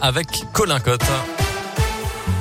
[0.00, 1.45] avec Colin Cotte.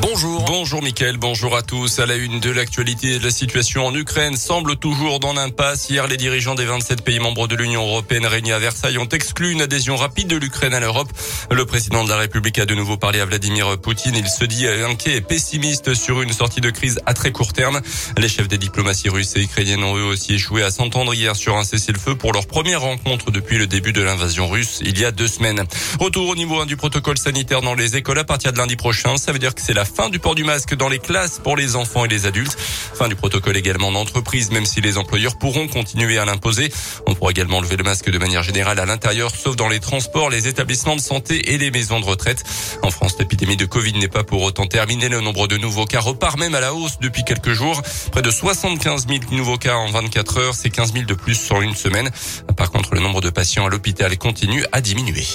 [0.02, 0.46] Bonjour.
[0.46, 2.00] Bonjour Mickaël, bonjour à tous.
[2.00, 5.90] À la une de l'actualité, la situation en Ukraine semble toujours dans l'impasse.
[5.90, 9.52] Hier, les dirigeants des 27 pays membres de l'Union européenne réunis à Versailles ont exclu
[9.52, 11.10] une adhésion rapide de l'Ukraine à l'Europe.
[11.52, 14.16] Le président de la République a de nouveau parlé à Vladimir Poutine.
[14.16, 17.82] Il se dit inquiet et pessimiste sur une sortie de crise à très court terme.
[18.18, 21.58] Les chefs des diplomaties russes et ukrainiennes ont eux aussi échoué à s'entendre hier sur
[21.58, 25.12] un cessez-le-feu pour leur première rencontre depuis le début de l'invasion russe il y a
[25.12, 25.64] deux semaines.
[26.00, 29.18] Retour au niveau 1 du protocole sanitaire dans les écoles à partir de lundi prochain.
[29.18, 31.58] Ça veut dire que c'est la fin du port du masque dans les classes pour
[31.58, 32.58] les enfants et les adultes.
[32.58, 36.72] Fin du protocole également en entreprise, même si les employeurs pourront continuer à l'imposer.
[37.06, 40.30] On pourra également lever le masque de manière générale à l'intérieur, sauf dans les transports,
[40.30, 42.44] les établissements de santé et les maisons de retraite.
[42.84, 45.10] En France, l'épidémie de Covid n'est pas pour autant terminée.
[45.10, 47.82] Le nombre de nouveaux cas repart même à la hausse depuis quelques jours.
[48.14, 50.56] Près de 75 000 nouveaux cas en 24 heures.
[50.56, 52.10] C'est 15 000 de plus sur une semaine.
[52.56, 55.26] Par contre, le nombre de patients à l'hôpital continue à diminuer.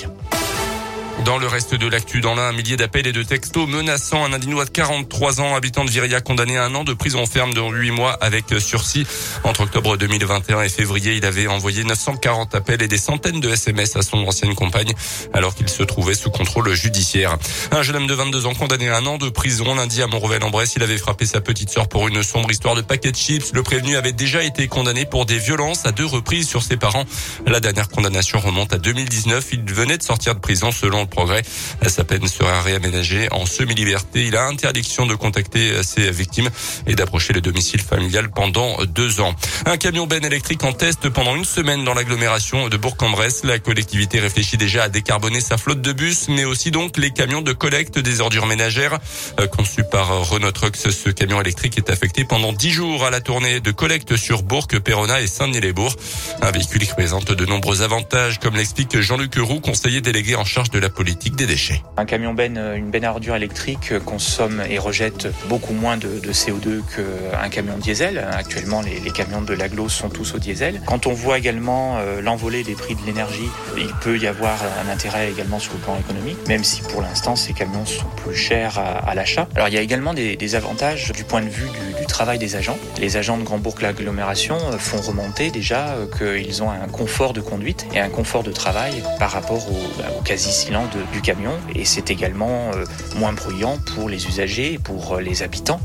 [1.24, 4.32] Dans le reste de l'actu, dans l'un, un millier d'appels et de textos menaçant un
[4.32, 7.60] Indinois de 43 ans, habitant de Viria, condamné à un an de prison ferme de
[7.60, 9.06] 8 mois avec sursis.
[9.44, 13.96] Entre octobre 2021 et février, il avait envoyé 940 appels et des centaines de SMS
[13.96, 14.92] à son ancienne compagne,
[15.34, 17.36] alors qu'il se trouvait sous contrôle judiciaire.
[17.70, 20.74] Un jeune homme de 22 ans condamné à un an de prison lundi à Montrevel-en-Bresse.
[20.76, 23.52] Il avait frappé sa petite sœur pour une sombre histoire de paquet de chips.
[23.52, 27.04] Le prévenu avait déjà été condamné pour des violences à deux reprises sur ses parents.
[27.46, 29.48] La dernière condamnation remonte à 2019.
[29.52, 31.42] Il venait de sortir de prison selon progrès.
[31.86, 34.26] Sa peine sera réaménagée en semi-liberté.
[34.26, 36.50] Il a interdiction de contacter ses victimes
[36.86, 39.34] et d'approcher le domicile familial pendant deux ans.
[39.66, 43.44] Un camion ben électrique en test pendant une semaine dans l'agglomération de Bourg-en-Bresse.
[43.44, 47.42] La collectivité réfléchit déjà à décarboner sa flotte de bus, mais aussi donc les camions
[47.42, 48.98] de collecte des ordures ménagères.
[49.38, 53.20] Euh, conçu par Renault Trucks, ce camion électrique est affecté pendant dix jours à la
[53.20, 55.96] tournée de collecte sur Bourg, Perona et Saint-Denis-les-Bourgs.
[56.42, 60.70] Un véhicule qui présente de nombreux avantages, comme l'explique Jean-Luc Roux, conseiller délégué en charge
[60.70, 61.82] de la politique des déchets.
[61.96, 66.32] Un camion ben, une benne à ordures électrique consomme et rejette beaucoup moins de, de
[66.32, 68.24] CO2 qu'un camion diesel.
[68.32, 70.80] Actuellement, les, camions de l'aglo sont tous au diesel.
[70.86, 74.90] Quand on voit également euh, l'envolée des prix de l'énergie, il peut y avoir un
[74.90, 78.78] intérêt également sur le plan économique, même si pour l'instant ces camions sont plus chers
[78.78, 79.48] à, l'achat.
[79.56, 82.78] Alors il y a également des, avantages du point de vue du, travail des agents.
[82.98, 87.86] Les agents de Grand Bourg l'agglomération font remonter déjà qu'ils ont un confort de conduite
[87.94, 90.79] et un confort de travail par rapport au, au quasi-silence
[91.12, 92.84] du camion et c'est également euh,
[93.16, 95.80] moins bruyant pour les usagers et pour euh, les habitants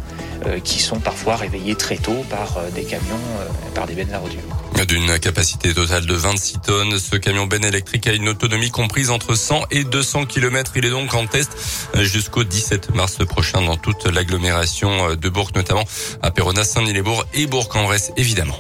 [0.46, 3.20] euh, qui sont parfois réveillés très tôt par des camions,
[3.74, 4.40] par des bennes à ordures.
[4.88, 9.36] D'une capacité totale de 26 tonnes, ce camion ben électrique a une autonomie comprise entre
[9.36, 10.74] 100 et 200 km.
[10.76, 11.52] Il est donc en test
[11.96, 15.86] jusqu'au 17 mars prochain dans toute l'agglomération de Bourg, notamment
[16.22, 18.58] à Perona, Saint-Nilébourg et Bourg-en-Bresse, évidemment.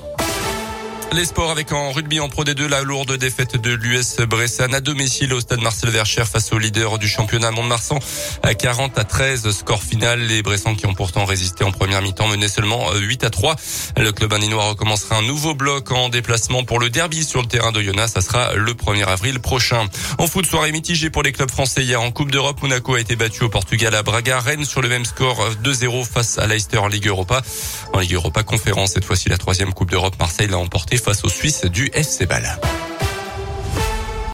[1.13, 4.81] Les sports avec en rugby en Pro D2, la lourde défaite de l'US Bressan à
[4.81, 7.99] domicile au stade Marcel Vercher face au leader du championnat Mont-de-Marsan
[8.43, 10.19] à 40 à 13 score final.
[10.19, 13.55] Les Bressans qui ont pourtant résisté en première mi-temps menaient seulement 8 à 3.
[13.97, 17.71] Le club indinois recommencera un nouveau bloc en déplacement pour le derby sur le terrain
[17.71, 18.09] de Yona.
[18.09, 19.87] Ça sera le 1er avril prochain.
[20.17, 22.61] En foot, soirée mitigée pour les clubs français hier en Coupe d'Europe.
[22.61, 24.41] Monaco a été battu au Portugal à Braga.
[24.41, 27.41] Rennes sur le même score 2-0 face à Leicester en Ligue Europa.
[27.93, 31.29] En Ligue Europa conférence, cette fois-ci la troisième Coupe d'Europe, Marseille l'a emporté face aux
[31.29, 32.57] Suisses du FC Ball.